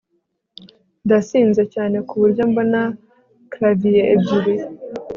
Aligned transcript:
Ndasinze 1.05 1.63
cyane 1.73 1.97
kuburyo 2.07 2.43
mbona 2.51 2.81
clavier 3.51 4.05
ebyiri 4.13 4.53